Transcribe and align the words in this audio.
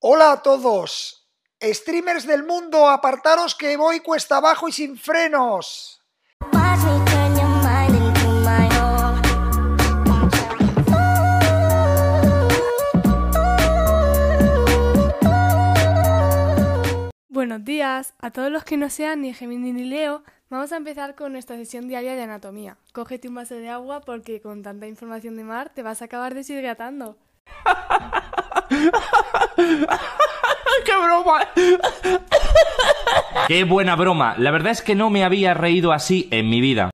Hola 0.00 0.30
a 0.30 0.42
todos. 0.44 1.28
Streamers 1.60 2.24
del 2.24 2.44
mundo, 2.44 2.88
apartaros 2.88 3.56
que 3.56 3.76
voy 3.76 3.98
cuesta 3.98 4.36
abajo 4.36 4.68
y 4.68 4.72
sin 4.72 4.96
frenos. 4.96 6.00
Buenos 17.28 17.64
días 17.64 18.14
a 18.20 18.30
todos 18.30 18.52
los 18.52 18.62
que 18.62 18.76
no 18.76 18.90
sean 18.90 19.22
ni 19.22 19.34
Gemini 19.34 19.72
ni 19.72 19.82
Leo. 19.82 20.22
Vamos 20.48 20.70
a 20.70 20.76
empezar 20.76 21.16
con 21.16 21.32
nuestra 21.32 21.56
sesión 21.56 21.88
diaria 21.88 22.14
de 22.14 22.22
anatomía. 22.22 22.76
Cógete 22.92 23.26
un 23.26 23.34
vaso 23.34 23.56
de 23.56 23.68
agua 23.68 24.02
porque 24.02 24.40
con 24.40 24.62
tanta 24.62 24.86
información 24.86 25.36
de 25.36 25.42
mar 25.42 25.72
te 25.74 25.82
vas 25.82 26.02
a 26.02 26.04
acabar 26.04 26.36
deshidratando. 26.36 27.18
¡Qué 30.84 30.92
broma! 30.96 31.48
¡Qué 33.46 33.64
buena 33.64 33.96
broma! 33.96 34.34
La 34.38 34.50
verdad 34.50 34.72
es 34.72 34.82
que 34.82 34.94
no 34.94 35.10
me 35.10 35.24
había 35.24 35.54
reído 35.54 35.92
así 35.92 36.28
en 36.30 36.48
mi 36.48 36.60
vida. 36.60 36.90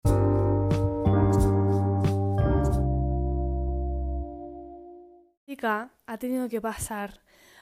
chica 5.55 5.93
ha 6.07 6.19
tenido 6.19 6.49
que 6.49 6.61
pasar 6.61 7.21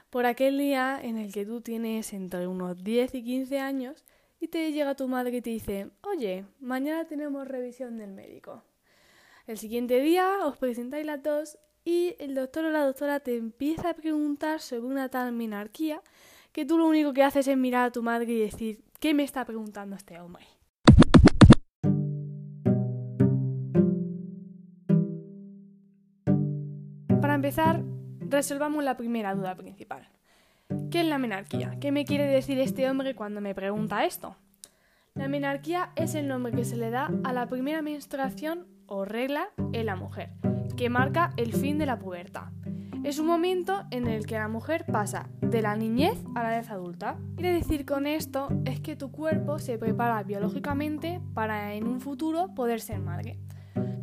por 0.08 0.24
aquel 0.24 0.56
día 0.56 0.98
en 1.02 1.18
el 1.18 1.30
que 1.30 1.44
tú 1.44 1.60
tienes 1.60 2.14
entre 2.14 2.46
unos 2.46 2.82
10 2.82 3.14
y 3.16 3.22
15 3.22 3.60
años 3.60 4.04
y 4.40 4.48
te 4.48 4.72
llega 4.72 4.94
tu 4.94 5.08
madre 5.08 5.36
y 5.36 5.42
te 5.42 5.50
dice, 5.50 5.90
oye, 6.02 6.46
mañana 6.58 7.04
tenemos 7.04 7.46
revisión 7.46 7.98
del 7.98 8.12
médico. 8.12 8.62
El 9.46 9.58
siguiente 9.58 10.00
día 10.00 10.38
os 10.44 10.56
presentáis 10.56 11.04
las 11.04 11.22
dos 11.22 11.58
y 11.84 12.14
el 12.18 12.34
doctor 12.34 12.64
o 12.64 12.70
la 12.70 12.84
doctora 12.84 13.20
te 13.20 13.36
empieza 13.36 13.90
a 13.90 13.94
preguntar 13.94 14.60
sobre 14.60 14.86
una 14.86 15.08
tal 15.08 15.32
minarquía 15.32 16.00
que 16.52 16.64
tú 16.64 16.78
lo 16.78 16.86
único 16.86 17.12
que 17.12 17.22
haces 17.22 17.48
es 17.48 17.56
mirar 17.56 17.86
a 17.86 17.90
tu 17.90 18.02
madre 18.02 18.32
y 18.32 18.38
decir, 18.38 18.84
¿qué 19.00 19.14
me 19.14 19.24
está 19.24 19.44
preguntando 19.44 19.96
este 19.96 20.20
hombre? 20.20 20.44
Para 27.20 27.34
empezar, 27.34 27.82
resolvamos 28.20 28.84
la 28.84 28.96
primera 28.96 29.34
duda 29.34 29.54
principal. 29.54 30.08
¿Qué 30.90 31.00
es 31.00 31.06
la 31.06 31.18
menarquía? 31.18 31.78
¿Qué 31.80 31.90
me 31.90 32.04
quiere 32.04 32.26
decir 32.26 32.58
este 32.58 32.88
hombre 32.88 33.14
cuando 33.14 33.40
me 33.40 33.54
pregunta 33.54 34.04
esto? 34.04 34.36
La 35.14 35.28
menarquía 35.28 35.92
es 35.96 36.14
el 36.14 36.28
nombre 36.28 36.52
que 36.52 36.64
se 36.64 36.76
le 36.76 36.90
da 36.90 37.10
a 37.24 37.32
la 37.32 37.46
primera 37.46 37.82
menstruación 37.82 38.66
o 38.86 39.04
regla 39.04 39.48
en 39.72 39.86
la 39.86 39.96
mujer, 39.96 40.30
que 40.76 40.90
marca 40.90 41.32
el 41.36 41.52
fin 41.52 41.78
de 41.78 41.86
la 41.86 41.98
pubertad. 41.98 42.48
Es 43.04 43.18
un 43.18 43.26
momento 43.26 43.82
en 43.90 44.06
el 44.06 44.26
que 44.26 44.36
la 44.36 44.46
mujer 44.46 44.84
pasa 44.86 45.28
de 45.40 45.60
la 45.60 45.74
niñez 45.74 46.22
a 46.36 46.42
la 46.44 46.56
edad 46.56 46.72
adulta. 46.72 47.18
Quiere 47.34 47.52
decir 47.52 47.84
con 47.84 48.06
esto 48.06 48.48
es 48.64 48.80
que 48.80 48.94
tu 48.94 49.10
cuerpo 49.10 49.58
se 49.58 49.76
prepara 49.76 50.22
biológicamente 50.22 51.20
para 51.34 51.74
en 51.74 51.88
un 51.88 52.00
futuro 52.00 52.54
poder 52.54 52.80
ser 52.80 53.00
madre. 53.00 53.40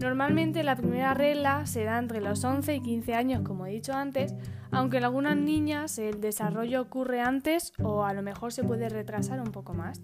Normalmente 0.02 0.64
la 0.64 0.76
primera 0.76 1.14
regla 1.14 1.66
se 1.66 1.86
da 1.86 1.98
entre 1.98 2.20
los 2.20 2.44
11 2.44 2.76
y 2.76 2.82
15 2.82 3.16
años, 3.16 3.42
como 3.44 3.66
he 3.66 3.72
dicho 3.72 3.94
antes, 3.94 4.36
aunque 4.72 4.98
en 4.98 5.06
algunas 5.06 5.38
niñas 5.38 5.98
el 5.98 6.20
desarrollo 6.22 6.82
ocurre 6.82 7.22
antes 7.22 7.74
o 7.82 8.04
a 8.04 8.14
lo 8.14 8.22
mejor 8.22 8.52
se 8.54 8.64
puede 8.64 8.90
retrasar 8.90 9.40
un 9.40 9.52
poco 9.52 9.74
más. 9.74 10.02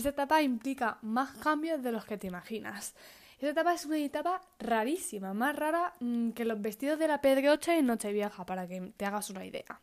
Esta 0.00 0.08
etapa 0.08 0.40
implica 0.40 0.96
más 1.02 1.30
cambios 1.36 1.82
de 1.82 1.92
los 1.92 2.06
que 2.06 2.16
te 2.16 2.26
imaginas. 2.26 2.94
Esta 3.34 3.50
etapa 3.50 3.74
es 3.74 3.84
una 3.84 3.98
etapa 3.98 4.40
rarísima, 4.58 5.34
más 5.34 5.54
rara 5.54 5.92
mm, 6.00 6.30
que 6.30 6.46
los 6.46 6.58
vestidos 6.58 6.98
de 6.98 7.06
la 7.06 7.20
Pedroche 7.20 7.76
en 7.76 7.84
Nochevieja, 7.84 8.46
para 8.46 8.66
que 8.66 8.94
te 8.96 9.04
hagas 9.04 9.28
una 9.28 9.44
idea. 9.44 9.78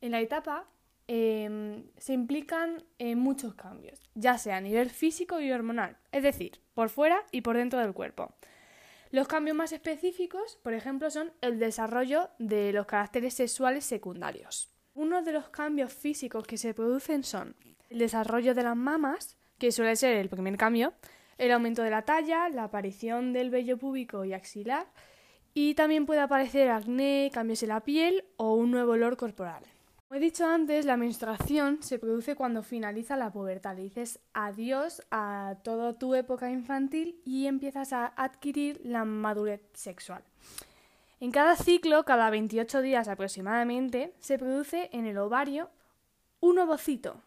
En 0.00 0.10
la 0.10 0.20
etapa 0.20 0.66
em, 1.06 1.84
se 1.96 2.12
implican 2.12 2.82
eh, 2.98 3.14
muchos 3.14 3.54
cambios, 3.54 4.00
ya 4.16 4.36
sea 4.36 4.56
a 4.56 4.60
nivel 4.60 4.90
físico 4.90 5.40
y 5.40 5.52
hormonal, 5.52 5.96
es 6.10 6.24
decir, 6.24 6.60
por 6.74 6.88
fuera 6.88 7.24
y 7.30 7.42
por 7.42 7.56
dentro 7.56 7.78
del 7.78 7.92
cuerpo. 7.92 8.34
Los 9.12 9.28
cambios 9.28 9.56
más 9.56 9.70
específicos, 9.70 10.58
por 10.64 10.74
ejemplo, 10.74 11.08
son 11.12 11.32
el 11.40 11.60
desarrollo 11.60 12.30
de 12.40 12.72
los 12.72 12.86
caracteres 12.86 13.34
sexuales 13.34 13.84
secundarios. 13.84 14.74
Uno 14.94 15.22
de 15.22 15.30
los 15.30 15.50
cambios 15.50 15.92
físicos 15.92 16.44
que 16.48 16.58
se 16.58 16.74
producen 16.74 17.22
son 17.22 17.54
el 17.90 17.98
desarrollo 17.98 18.54
de 18.54 18.62
las 18.62 18.76
mamas, 18.76 19.36
que 19.58 19.72
suele 19.72 19.94
ser 19.96 20.16
el 20.16 20.28
primer 20.28 20.56
cambio, 20.56 20.94
el 21.36 21.52
aumento 21.52 21.82
de 21.82 21.90
la 21.90 22.02
talla, 22.02 22.48
la 22.48 22.64
aparición 22.64 23.32
del 23.32 23.50
vello 23.50 23.76
púbico 23.76 24.24
y 24.24 24.32
axilar, 24.32 24.86
y 25.52 25.74
también 25.74 26.06
puede 26.06 26.20
aparecer 26.20 26.70
acné, 26.70 27.30
cambios 27.34 27.62
en 27.62 27.70
la 27.70 27.80
piel 27.80 28.24
o 28.36 28.54
un 28.54 28.70
nuevo 28.70 28.92
olor 28.92 29.16
corporal. 29.16 29.64
Como 30.06 30.18
he 30.18 30.24
dicho 30.24 30.46
antes, 30.46 30.86
la 30.86 30.96
menstruación 30.96 31.82
se 31.82 31.98
produce 31.98 32.34
cuando 32.34 32.62
finaliza 32.62 33.16
la 33.16 33.30
pubertad. 33.30 33.76
Dices 33.76 34.18
adiós 34.32 35.02
a 35.10 35.56
toda 35.62 35.98
tu 35.98 36.14
época 36.14 36.50
infantil 36.50 37.20
y 37.24 37.46
empiezas 37.46 37.92
a 37.92 38.06
adquirir 38.16 38.80
la 38.84 39.04
madurez 39.04 39.62
sexual. 39.72 40.24
En 41.20 41.30
cada 41.30 41.54
ciclo, 41.54 42.04
cada 42.04 42.30
28 42.30 42.80
días 42.80 43.06
aproximadamente, 43.06 44.14
se 44.20 44.38
produce 44.38 44.88
en 44.92 45.06
el 45.06 45.18
ovario 45.18 45.70
un 46.40 46.58
ovocito, 46.58 47.22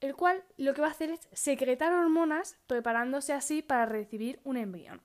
el 0.00 0.14
cual 0.14 0.44
lo 0.56 0.74
que 0.74 0.80
va 0.80 0.88
a 0.88 0.92
hacer 0.92 1.10
es 1.10 1.28
secretar 1.32 1.92
hormonas 1.92 2.56
preparándose 2.66 3.32
así 3.32 3.62
para 3.62 3.86
recibir 3.86 4.40
un 4.44 4.56
embrión. 4.56 5.00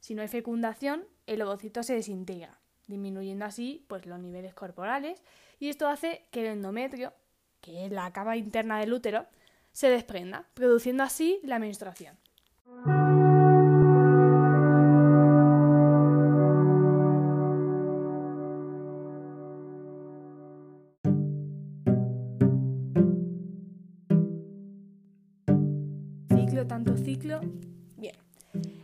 Si 0.00 0.14
no 0.14 0.22
hay 0.22 0.28
fecundación, 0.28 1.04
el 1.26 1.42
ovocito 1.42 1.82
se 1.82 1.94
desintegra, 1.94 2.60
disminuyendo 2.86 3.44
así 3.44 3.84
pues, 3.88 4.06
los 4.06 4.20
niveles 4.20 4.54
corporales 4.54 5.22
y 5.58 5.68
esto 5.68 5.88
hace 5.88 6.26
que 6.30 6.42
el 6.42 6.46
endometrio, 6.46 7.12
que 7.60 7.86
es 7.86 7.92
la 7.92 8.12
capa 8.12 8.36
interna 8.36 8.78
del 8.78 8.92
útero, 8.92 9.26
se 9.72 9.90
desprenda, 9.90 10.46
produciendo 10.54 11.02
así 11.02 11.40
la 11.42 11.58
menstruación. 11.58 12.16
Tanto 26.68 26.96
ciclo. 26.96 27.40
Bien. 27.96 28.14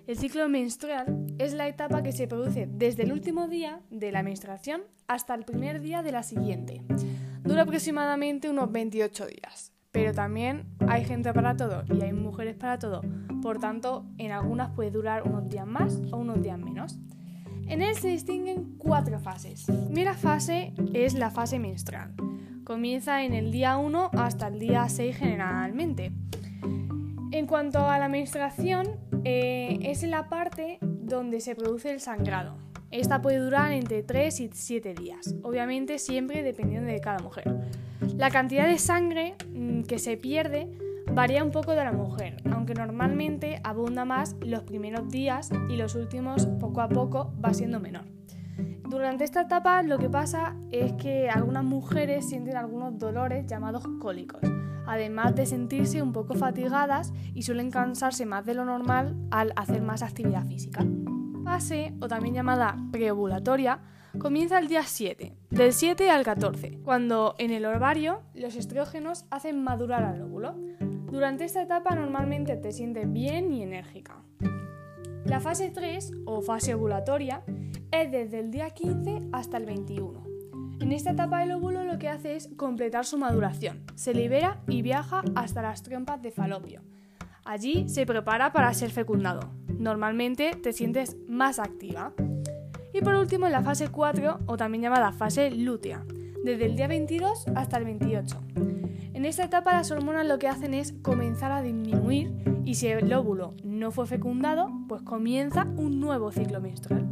El 0.07 0.17
ciclo 0.17 0.49
menstrual 0.49 1.27
es 1.39 1.55
la 1.55 1.69
etapa 1.69 2.03
que 2.03 2.13
se 2.13 2.27
produce 2.27 2.69
desde 2.71 3.05
el 3.05 3.13
último 3.13 3.49
día 3.49 3.81
de 3.91 4.13
la 4.13 4.23
menstruación 4.23 4.83
hasta 5.09 5.35
el 5.35 5.45
primer 5.45 5.81
día 5.81 6.03
de 6.03 6.13
la 6.13 6.23
siguiente. 6.23 6.83
Dura 7.43 7.63
aproximadamente 7.63 8.49
unos 8.49 8.71
28 8.71 9.27
días, 9.27 9.73
pero 9.91 10.13
también 10.13 10.67
hay 10.87 11.05
gente 11.05 11.33
para 11.33 11.57
todo 11.57 11.85
y 11.93 12.03
hay 12.03 12.13
mujeres 12.13 12.57
para 12.57 12.79
todo. 12.79 13.03
Por 13.43 13.59
tanto, 13.59 14.07
en 14.19 14.31
algunas 14.31 14.71
puede 14.71 14.91
durar 14.91 15.23
unos 15.27 15.49
días 15.49 15.67
más 15.67 16.01
o 16.13 16.19
unos 16.19 16.43
días 16.43 16.59
menos. 16.59 16.99
En 17.67 17.83
él 17.83 17.95
se 17.97 18.09
distinguen 18.09 18.77
cuatro 18.79 19.19
fases. 19.19 19.69
La 19.69 19.85
primera 19.85 20.15
fase 20.15 20.73
es 20.93 21.15
la 21.15 21.31
fase 21.31 21.59
menstrual. 21.59 22.15
Comienza 22.65 23.25
en 23.25 23.35
el 23.35 23.51
día 23.51 23.77
1 23.77 24.11
hasta 24.13 24.49
el 24.49 24.59
día 24.59 24.89
6 24.89 25.17
generalmente. 25.17 26.13
En 27.33 27.47
cuanto 27.47 27.89
a 27.89 27.99
la 27.99 28.09
menstruación, 28.09 28.87
eh, 29.25 29.79
es 29.81 30.03
la 30.03 30.29
parte 30.29 30.77
donde 30.83 31.41
se 31.41 31.55
produce 31.55 31.91
el 31.91 31.99
sangrado. 31.99 32.59
Esta 32.91 33.23
puede 33.23 33.39
durar 33.39 33.73
entre 33.73 34.03
3 34.03 34.41
y 34.41 34.51
7 34.53 34.93
días, 34.93 35.35
obviamente 35.43 35.99
siempre 35.99 36.43
dependiendo 36.43 36.93
de 36.93 37.01
cada 37.01 37.21
mujer. 37.21 37.51
La 38.19 38.31
cantidad 38.31 38.67
de 38.67 38.77
sangre 38.77 39.35
mm, 39.51 39.85
que 39.85 39.99
se 39.99 40.19
pierde 40.19 40.69
varía 41.11 41.43
un 41.43 41.53
poco 41.53 41.71
de 41.71 41.83
la 41.83 41.93
mujer, 41.93 42.37
aunque 42.53 42.75
normalmente 42.75 43.61
abunda 43.65 44.05
más 44.05 44.37
los 44.43 44.65
primeros 44.65 45.09
días 45.09 45.49
y 45.71 45.77
los 45.77 45.95
últimos 45.95 46.45
poco 46.61 46.83
a 46.83 46.91
poco 46.91 47.33
va 47.43 47.55
siendo 47.55 47.81
menor. 47.81 48.05
Durante 48.87 49.25
esta 49.25 49.41
etapa 49.41 49.83
lo 49.83 49.97
que 49.97 50.11
pasa 50.11 50.55
es 50.71 50.93
que 50.93 51.31
algunas 51.31 51.65
mujeres 51.65 52.29
sienten 52.29 52.59
algunos 52.59 52.99
dolores 52.99 53.47
llamados 53.47 53.85
cólicos, 54.03 54.43
además 54.87 55.35
de 55.35 55.47
sentirse 55.47 56.03
un 56.03 56.13
poco 56.13 56.35
fatigadas 56.35 57.13
y 57.35 57.43
suelen 57.43 57.71
cansarse 57.71 58.27
más 58.27 58.45
de 58.45 58.55
lo 58.55 58.65
normal 58.65 59.17
al 59.31 59.53
hacer 59.57 59.83
más 59.83 60.03
actividad 60.03 60.47
física. 60.47 60.85
Fase, 61.45 61.95
o 62.01 62.09
también 62.09 62.35
llamada 62.35 62.77
preovulatoria, 62.93 63.81
comienza 64.19 64.59
el 64.59 64.69
día 64.69 64.83
7, 64.85 65.35
del 65.51 65.73
7 65.73 66.11
al 66.11 66.25
14, 66.25 66.79
cuando 66.85 67.35
en 67.39 67.51
el 67.51 67.65
ovario 67.65 68.23
los 68.35 68.57
estrógenos 68.57 69.25
hacen 69.31 69.63
madurar 69.63 70.05
al 70.05 70.23
óvulo. 70.23 70.55
Durante 71.11 71.45
esta 71.45 71.63
etapa 71.63 71.95
normalmente 71.95 72.57
te 72.57 72.73
sientes 72.73 73.11
bien 73.13 73.53
y 73.53 73.63
enérgica. 73.63 74.23
La 75.25 75.41
fase 75.41 75.71
3, 75.71 76.13
o 76.27 76.43
fase 76.43 76.75
ovulatoria, 76.75 77.43
es 77.91 78.11
desde 78.11 78.41
el 78.41 78.51
día 78.51 78.71
15 78.71 79.29
hasta 79.33 79.57
el 79.57 79.67
21. 79.67 80.32
En 80.83 80.91
esta 80.91 81.13
etapa 81.13 81.45
el 81.45 81.53
óvulo 81.53 81.85
lo 81.85 81.97
que 81.97 82.09
hace 82.09 82.35
es 82.35 82.49
completar 82.57 83.07
su 83.07 83.17
maduración, 83.17 83.85
se 83.95 84.15
libera 84.15 84.61
y 84.67 84.83
viaja 84.83 85.23
hasta 85.37 85.63
las 85.63 85.85
trompas 85.85 86.21
de 86.21 86.33
falopio. 86.33 86.83
Allí 87.45 87.89
se 87.89 88.05
prepara 88.05 88.53
para 88.53 88.75
ser 88.75 88.91
fecundado. 88.91 89.53
Normalmente 89.79 90.57
te 90.61 90.73
sientes 90.73 91.17
más 91.29 91.61
activa. 91.61 92.15
Y 92.93 93.01
por 93.01 93.15
último, 93.15 93.47
en 93.47 93.53
la 93.53 93.63
fase 93.63 93.89
4, 93.89 94.41
o 94.47 94.57
también 94.57 94.83
llamada 94.83 95.13
fase 95.13 95.53
lútea, 95.53 96.05
desde 96.45 96.67
el 96.67 96.75
día 96.75 96.89
22 96.89 97.47
hasta 97.55 97.77
el 97.79 97.85
28. 97.85 98.41
En 99.15 99.25
esta 99.25 99.45
etapa 99.45 99.75
las 99.75 99.93
hormonas 99.93 100.27
lo 100.27 100.41
que 100.41 100.49
hacen 100.49 100.75
es 100.75 100.95
comenzar 101.01 101.53
a 101.53 101.63
disminuir 101.63 102.35
y 102.65 102.75
si 102.75 102.89
el 102.89 103.13
óvulo 103.13 103.55
no 103.63 103.93
fue 103.93 104.09
fecundado, 104.09 104.69
pues 104.89 105.03
comienza 105.03 105.63
un 105.77 106.01
nuevo 106.01 106.33
ciclo 106.33 106.61
menstrual. 106.61 107.12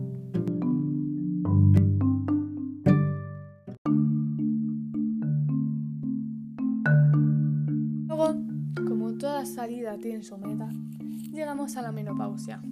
Toda 9.20 9.44
salida 9.44 9.98
tiene 9.98 10.22
su 10.22 10.38
meta, 10.38 10.70
llegamos 11.30 11.76
a 11.76 11.82
la 11.82 11.92
menopausia. 11.92 12.62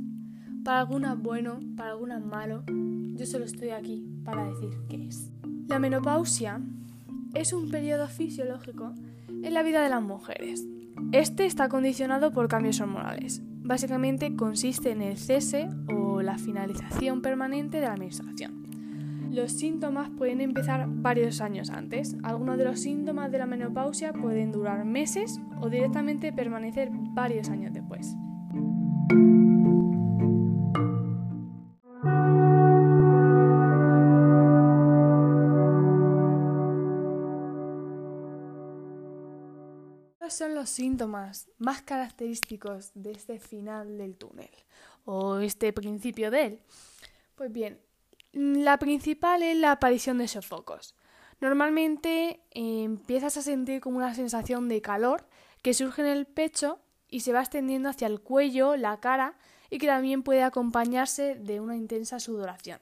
Para 0.65 0.81
algunas 0.81 1.21
bueno, 1.21 1.61
para 1.77 1.91
algunas 1.91 2.25
malo, 2.25 2.65
yo 2.67 3.27
solo 3.27 3.45
estoy 3.45 3.69
aquí 3.71 4.03
para 4.25 4.47
decir 4.47 4.71
qué 4.89 5.07
es. 5.07 5.31
La 5.69 5.79
menopausia 5.79 6.63
es 7.35 7.53
un 7.53 7.71
periodo 7.71 8.09
fisiológico 8.09 8.95
en 9.29 9.53
la 9.53 9.63
vida 9.63 9.83
de 9.83 9.91
las 9.91 10.03
mujeres. 10.03 10.65
Este 11.13 11.45
está 11.45 11.69
condicionado 11.69 12.33
por 12.33 12.49
cambios 12.49 12.81
hormonales. 12.81 13.43
Básicamente 13.45 14.35
consiste 14.35 14.91
en 14.91 15.03
el 15.03 15.19
cese 15.19 15.69
o 15.95 16.23
la 16.23 16.39
finalización 16.39 17.21
permanente 17.21 17.79
de 17.79 17.87
la 17.87 17.97
menstruación. 17.99 18.58
Los 19.31 19.53
síntomas 19.53 20.09
pueden 20.17 20.41
empezar 20.41 20.87
varios 20.89 21.43
años 21.43 21.69
antes. 21.69 22.17
Algunos 22.23 22.57
de 22.57 22.65
los 22.65 22.81
síntomas 22.81 23.31
de 23.31 23.39
la 23.39 23.47
menopausia 23.47 24.13
pueden 24.13 24.53
durar 24.53 24.87
meses 24.87 25.39
o 25.61 25.69
directamente 25.69 26.33
permanecer 26.33 26.89
varios 26.91 27.51
años 27.51 27.73
después. 27.75 28.17
¿Cuáles 40.19 40.35
son 40.35 40.55
los 40.55 40.71
síntomas 40.71 41.51
más 41.59 41.83
característicos 41.83 42.93
de 42.95 43.13
este 43.13 43.39
final 43.39 43.99
del 43.99 44.17
túnel 44.17 44.51
o 45.05 45.39
este 45.39 45.73
principio 45.75 46.31
de 46.31 46.47
él? 46.47 46.61
Pues 47.35 47.53
bien, 47.53 47.79
la 48.33 48.79
principal 48.79 49.43
es 49.43 49.57
la 49.57 49.73
aparición 49.73 50.19
de 50.19 50.29
sofocos. 50.29 50.95
Normalmente 51.41 52.41
eh, 52.51 52.83
empiezas 52.83 53.37
a 53.37 53.43
sentir 53.43 53.81
como 53.81 53.99
una 53.99 54.15
sensación 54.15 54.69
de 54.69 54.83
calor 54.83 55.27
que 55.63 55.75
surge 55.75 56.03
en 56.03 56.09
el 56.09 56.27
pecho 56.27 56.81
y 57.09 57.21
se 57.21 57.33
va 57.33 57.41
extendiendo 57.41 57.89
hacia 57.89 58.07
el 58.07 58.21
cuello, 58.21 58.77
la 58.77 59.01
cara 59.01 59.37
y 59.71 59.79
que 59.79 59.87
también 59.87 60.23
puede 60.23 60.43
acompañarse 60.43 61.37
de 61.37 61.61
una 61.61 61.77
intensa 61.77 62.21
sudoración. 62.21 62.81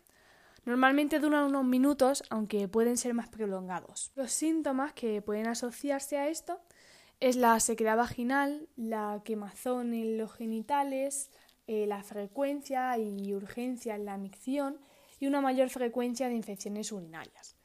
Normalmente 0.64 1.20
duran 1.20 1.44
unos 1.44 1.64
minutos, 1.64 2.24
aunque 2.28 2.66
pueden 2.66 2.96
ser 2.96 3.14
más 3.14 3.28
prolongados. 3.28 4.10
Los 4.16 4.32
síntomas 4.32 4.92
que 4.94 5.22
pueden 5.22 5.46
asociarse 5.46 6.18
a 6.18 6.28
esto 6.28 6.60
es 7.20 7.36
la 7.36 7.58
sequedad 7.60 7.96
vaginal, 7.96 8.68
la 8.76 9.22
quemazón 9.24 9.94
en 9.94 10.18
los 10.18 10.32
genitales, 10.32 11.30
eh, 11.66 11.86
la 11.86 12.02
frecuencia 12.02 12.98
y 12.98 13.32
urgencia 13.32 13.94
en 13.94 14.06
la 14.06 14.16
micción 14.16 14.78
y 15.18 15.26
una 15.26 15.40
mayor 15.40 15.70
frecuencia 15.70 16.28
de 16.28 16.34
infecciones 16.34 16.92
urinarias. 16.92 17.56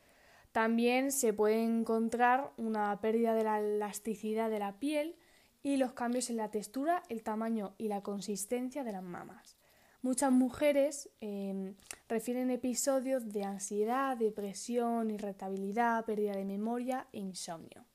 También 0.51 1.11
se 1.11 1.33
puede 1.33 1.63
encontrar 1.63 2.51
una 2.57 2.99
pérdida 2.99 3.33
de 3.33 3.43
la 3.43 3.59
elasticidad 3.59 4.49
de 4.49 4.59
la 4.59 4.79
piel 4.79 5.15
y 5.63 5.77
los 5.77 5.93
cambios 5.93 6.29
en 6.29 6.37
la 6.37 6.51
textura, 6.51 7.03
el 7.09 7.23
tamaño 7.23 7.73
y 7.77 7.87
la 7.87 8.01
consistencia 8.01 8.83
de 8.83 8.91
las 8.91 9.03
mamas. 9.03 9.57
Muchas 10.01 10.31
mujeres 10.31 11.09
eh, 11.21 11.75
refieren 12.09 12.49
episodios 12.49 13.31
de 13.31 13.43
ansiedad, 13.43 14.17
depresión, 14.17 15.11
irritabilidad, 15.11 16.03
pérdida 16.05 16.33
de 16.33 16.43
memoria 16.43 17.07
e 17.13 17.19
insomnio. 17.19 17.85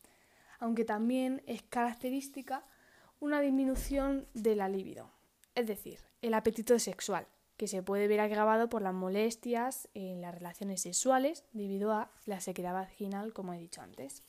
Aunque 0.61 0.85
también 0.85 1.43
es 1.47 1.62
característica 1.62 2.64
una 3.19 3.41
disminución 3.41 4.29
de 4.35 4.55
la 4.55 4.69
libido, 4.69 5.11
es 5.55 5.67
decir, 5.67 5.99
el 6.23 6.35
apetito 6.35 6.79
sexual, 6.79 7.26
que 7.56 7.69
se 7.69 7.82
puede 7.82 8.08
ver 8.08 8.20
agravado 8.20 8.69
por 8.69 8.82
las 8.82 8.94
molestias 8.94 9.88
en 9.94 10.20
las 10.20 10.35
relaciones 10.35 10.82
sexuales 10.82 11.44
debido 11.53 11.93
a 11.93 12.11
la 12.26 12.41
sequedad 12.41 12.75
vaginal, 12.75 13.32
como 13.32 13.55
he 13.55 13.58
dicho 13.58 13.81
antes. 13.81 14.23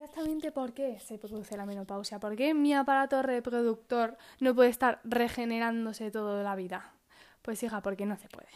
Exactamente 0.00 0.50
por 0.50 0.72
qué 0.74 0.98
se 0.98 1.18
produce 1.18 1.56
la 1.56 1.66
menopausia, 1.66 2.18
por 2.18 2.34
qué 2.34 2.52
mi 2.52 2.74
aparato 2.74 3.22
reproductor 3.22 4.16
no 4.40 4.54
puede 4.54 4.68
estar 4.68 5.00
regenerándose 5.04 6.10
toda 6.10 6.42
la 6.42 6.56
vida. 6.56 6.94
Pues 7.42 7.62
hija, 7.62 7.80
porque 7.80 8.06
no 8.06 8.16
se 8.16 8.28
puede. 8.28 8.48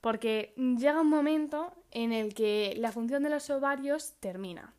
Porque 0.00 0.52
llega 0.56 1.00
un 1.00 1.08
momento 1.08 1.72
en 1.92 2.12
el 2.12 2.34
que 2.34 2.74
la 2.76 2.90
función 2.90 3.22
de 3.22 3.30
los 3.30 3.48
ovarios 3.50 4.14
termina. 4.18 4.74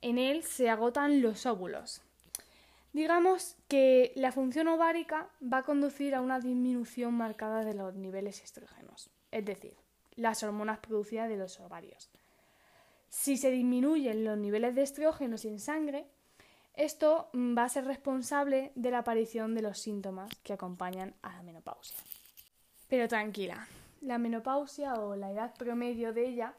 En 0.00 0.18
él 0.18 0.42
se 0.42 0.68
agotan 0.68 1.22
los 1.22 1.46
óvulos, 1.46 2.02
Digamos 2.92 3.56
que 3.68 4.12
la 4.16 4.32
función 4.32 4.68
ovárica 4.68 5.30
va 5.42 5.58
a 5.58 5.62
conducir 5.62 6.14
a 6.14 6.20
una 6.20 6.40
disminución 6.40 7.14
marcada 7.14 7.64
de 7.64 7.74
los 7.74 7.94
niveles 7.94 8.42
estrógenos, 8.42 9.10
es 9.30 9.44
decir, 9.44 9.76
las 10.14 10.42
hormonas 10.42 10.80
producidas 10.80 11.28
de 11.30 11.38
los 11.38 11.58
ovarios. 11.60 12.10
Si 13.08 13.38
se 13.38 13.50
disminuyen 13.50 14.24
los 14.24 14.36
niveles 14.36 14.74
de 14.74 14.82
estrógenos 14.82 15.46
en 15.46 15.58
sangre, 15.58 16.06
esto 16.74 17.30
va 17.34 17.64
a 17.64 17.68
ser 17.68 17.86
responsable 17.86 18.72
de 18.74 18.90
la 18.90 18.98
aparición 18.98 19.54
de 19.54 19.62
los 19.62 19.78
síntomas 19.78 20.30
que 20.42 20.52
acompañan 20.52 21.14
a 21.22 21.32
la 21.32 21.42
menopausia. 21.42 21.96
Pero 22.88 23.08
tranquila, 23.08 23.68
la 24.02 24.18
menopausia 24.18 24.94
o 24.94 25.16
la 25.16 25.30
edad 25.30 25.54
promedio 25.54 26.12
de 26.12 26.26
ella 26.26 26.54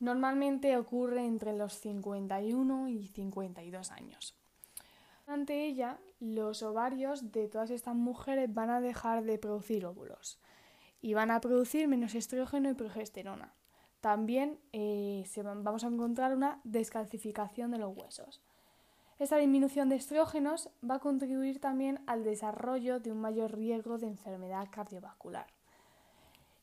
normalmente 0.00 0.76
ocurre 0.76 1.24
entre 1.24 1.52
los 1.56 1.74
51 1.74 2.88
y 2.88 3.06
52 3.06 3.90
años. 3.92 4.34
Ante 5.26 5.64
ella, 5.66 5.98
los 6.20 6.62
ovarios 6.62 7.32
de 7.32 7.48
todas 7.48 7.70
estas 7.70 7.94
mujeres 7.94 8.52
van 8.52 8.70
a 8.70 8.80
dejar 8.80 9.24
de 9.24 9.38
producir 9.38 9.86
óvulos 9.86 10.38
y 11.00 11.14
van 11.14 11.30
a 11.30 11.40
producir 11.40 11.88
menos 11.88 12.14
estrógeno 12.14 12.70
y 12.70 12.74
progesterona. 12.74 13.54
También 14.00 14.58
eh, 14.72 15.24
vamos 15.62 15.82
a 15.84 15.86
encontrar 15.86 16.34
una 16.34 16.60
descalcificación 16.64 17.70
de 17.70 17.78
los 17.78 17.96
huesos. 17.96 18.42
Esta 19.18 19.36
disminución 19.36 19.88
de 19.88 19.96
estrógenos 19.96 20.68
va 20.88 20.96
a 20.96 21.00
contribuir 21.00 21.60
también 21.60 22.02
al 22.06 22.24
desarrollo 22.24 23.00
de 23.00 23.12
un 23.12 23.20
mayor 23.20 23.54
riesgo 23.56 23.96
de 23.96 24.08
enfermedad 24.08 24.68
cardiovascular. 24.70 25.46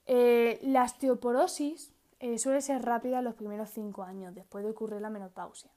Eh, 0.06 0.60
la 0.62 0.84
osteoporosis 0.84 1.94
eh, 2.20 2.38
suele 2.38 2.62
ser 2.62 2.84
rápida 2.84 3.20
en 3.20 3.26
los 3.26 3.36
primeros 3.36 3.70
cinco 3.70 4.04
años 4.04 4.36
después 4.36 4.64
de 4.64 4.72
ocurrir 4.72 5.02
la 5.02 5.10
menopausia. 5.10 5.72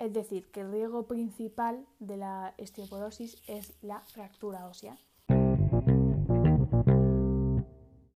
Es 0.00 0.14
decir, 0.14 0.50
que 0.50 0.62
el 0.62 0.72
riesgo 0.72 1.06
principal 1.06 1.86
de 1.98 2.16
la 2.16 2.54
osteoporosis 2.58 3.36
es 3.46 3.74
la 3.82 4.00
fractura 4.00 4.66
ósea. 4.66 4.96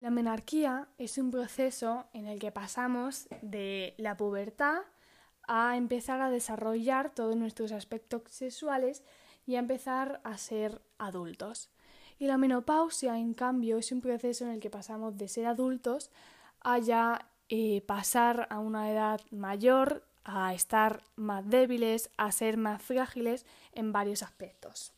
La 0.00 0.10
menarquía 0.10 0.88
es 0.98 1.16
un 1.16 1.30
proceso 1.30 2.04
en 2.12 2.26
el 2.26 2.38
que 2.38 2.52
pasamos 2.52 3.28
de 3.40 3.94
la 3.96 4.18
pubertad 4.18 4.80
a 5.48 5.78
empezar 5.78 6.20
a 6.20 6.28
desarrollar 6.28 7.14
todos 7.14 7.34
nuestros 7.34 7.72
aspectos 7.72 8.24
sexuales 8.26 9.02
y 9.46 9.56
a 9.56 9.60
empezar 9.60 10.20
a 10.22 10.36
ser 10.36 10.82
adultos. 10.98 11.70
Y 12.18 12.26
la 12.26 12.36
menopausia, 12.36 13.16
en 13.16 13.32
cambio, 13.32 13.78
es 13.78 13.90
un 13.90 14.02
proceso 14.02 14.44
en 14.44 14.50
el 14.50 14.60
que 14.60 14.68
pasamos 14.68 15.16
de 15.16 15.28
ser 15.28 15.46
adultos 15.46 16.10
a 16.60 16.78
ya 16.78 17.30
eh, 17.48 17.80
pasar 17.80 18.48
a 18.50 18.58
una 18.58 18.90
edad 18.90 19.22
mayor 19.30 20.09
a 20.34 20.54
estar 20.54 21.02
más 21.16 21.48
débiles, 21.48 22.10
a 22.16 22.32
ser 22.32 22.56
más 22.56 22.82
frágiles 22.82 23.46
en 23.72 23.92
varios 23.92 24.22
aspectos. 24.22 24.92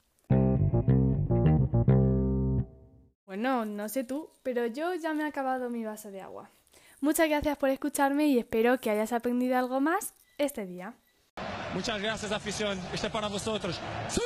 Bueno, 3.26 3.64
no 3.64 3.88
sé 3.88 4.04
tú, 4.04 4.28
pero 4.42 4.66
yo 4.66 4.94
ya 4.94 5.14
me 5.14 5.22
he 5.22 5.26
acabado 5.26 5.70
mi 5.70 5.84
vaso 5.84 6.10
de 6.10 6.20
agua. 6.20 6.50
Muchas 7.00 7.28
gracias 7.28 7.56
por 7.56 7.70
escucharme 7.70 8.26
y 8.26 8.38
espero 8.38 8.78
que 8.78 8.90
hayas 8.90 9.12
aprendido 9.12 9.56
algo 9.56 9.80
más 9.80 10.14
este 10.38 10.66
día. 10.66 10.94
Muchas 11.74 12.00
gracias, 12.00 12.30
afición. 12.30 12.78
Este 12.92 13.06
es 13.06 13.12
para 13.12 13.28
vosotros. 13.28 13.80
¡Sí! 14.08 14.20